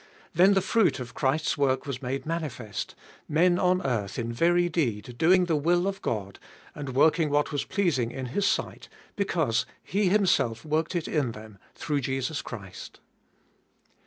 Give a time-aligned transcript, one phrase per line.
[0.33, 2.95] Then the fruit of Christ's work was made manifest;
[3.29, 6.39] men on earth in very deed doing the will of God,
[6.73, 11.59] and working what was pleasing in His sight, because He Himself worked it in them,
[11.75, 12.99] through Jesus Christ.